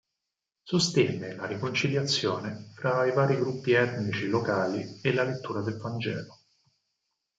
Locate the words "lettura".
5.21-5.61